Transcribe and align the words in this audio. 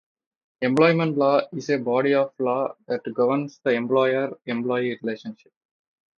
Employment 0.63 1.15
law 1.15 1.41
is 1.53 1.69
a 1.69 1.77
body 1.77 2.15
of 2.15 2.33
law 2.39 2.73
that 2.87 3.03
governs 3.13 3.59
the 3.63 3.69
employer-employee 3.73 4.97
relationship. 5.03 5.53